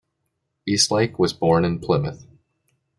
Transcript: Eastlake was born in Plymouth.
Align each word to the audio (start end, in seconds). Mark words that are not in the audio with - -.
Eastlake 0.67 1.19
was 1.19 1.31
born 1.31 1.63
in 1.63 1.77
Plymouth. 1.77 2.25